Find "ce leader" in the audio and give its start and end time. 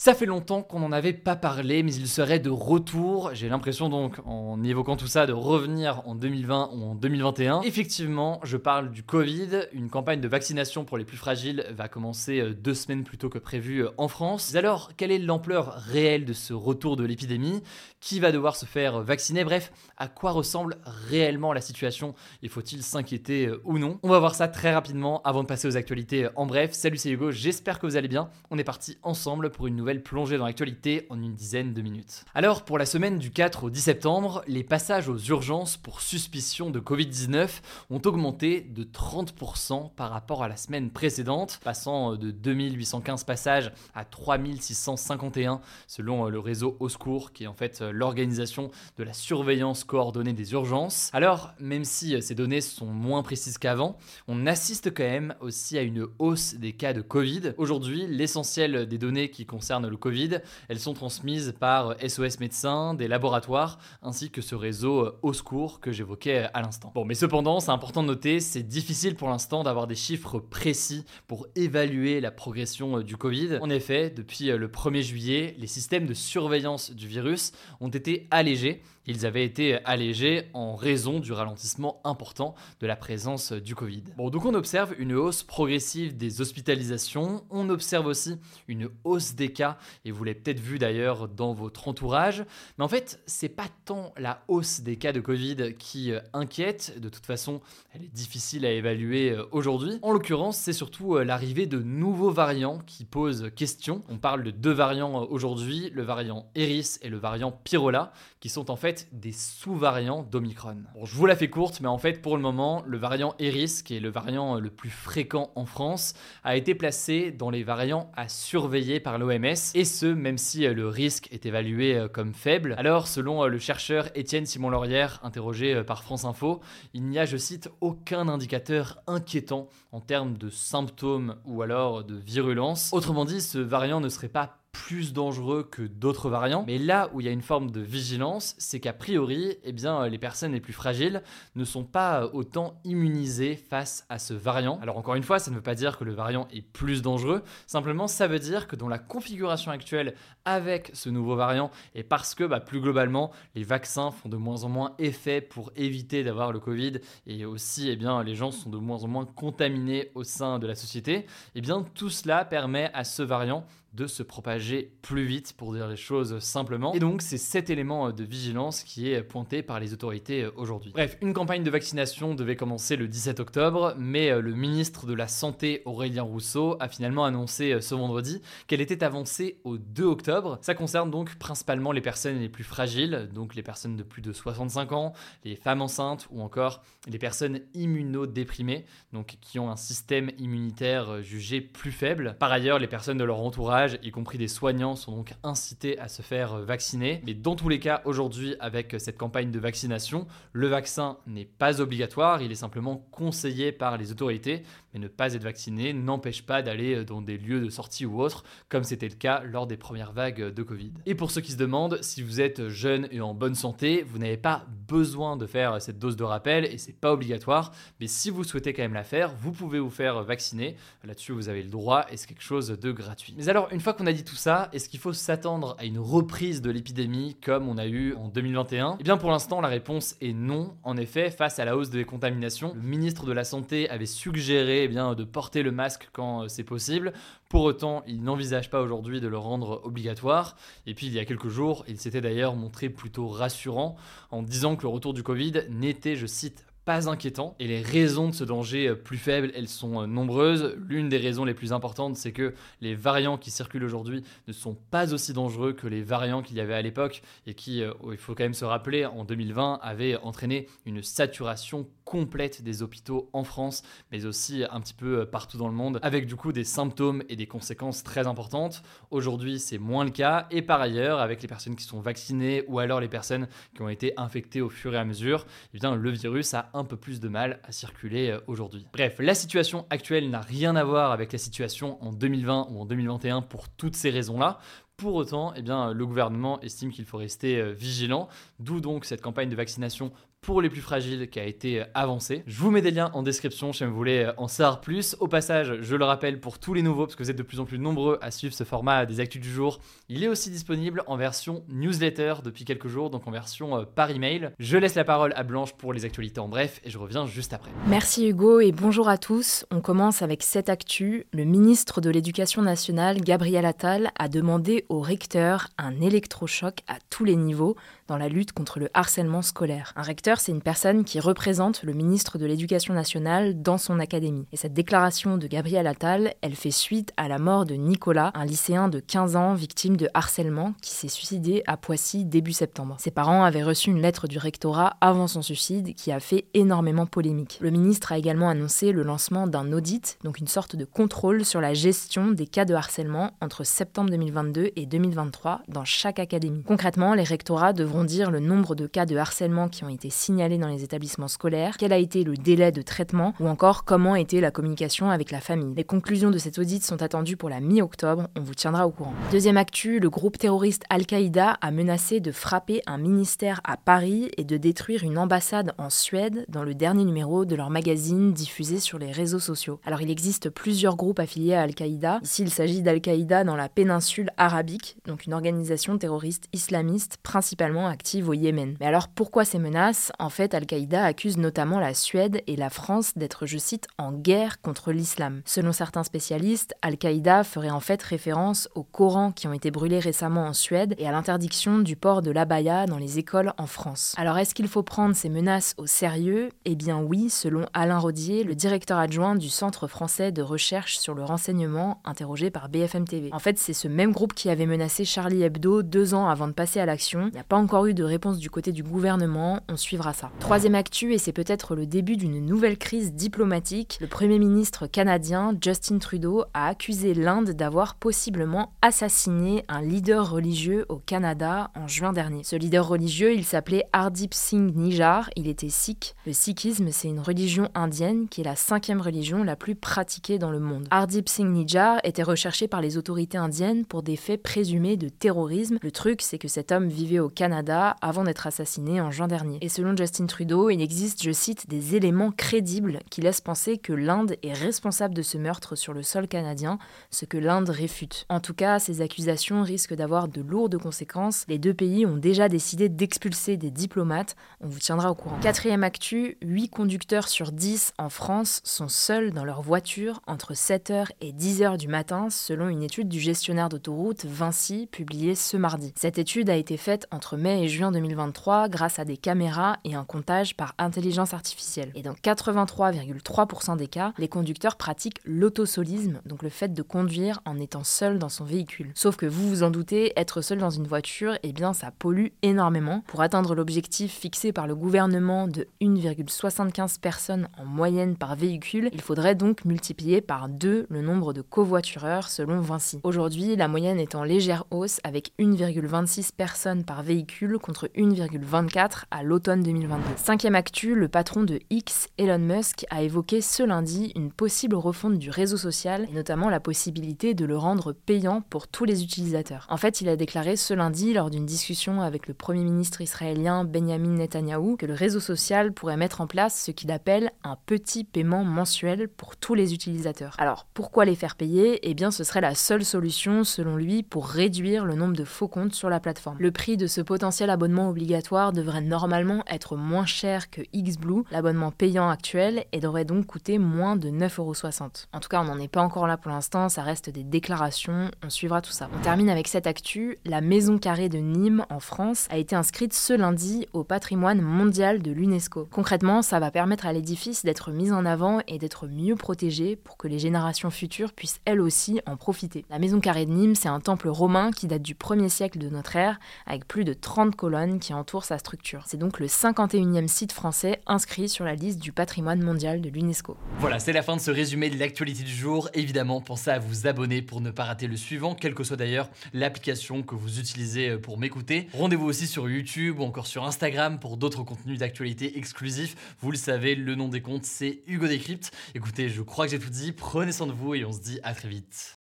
422.44-422.86